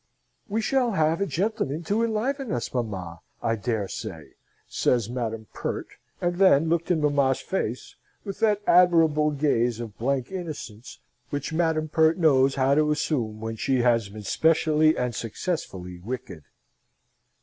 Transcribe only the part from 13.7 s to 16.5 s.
has been specially and successfully wicked.